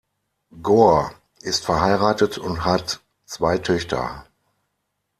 [0.63, 4.25] Gore ist verheiratet und hat zwei Töchter.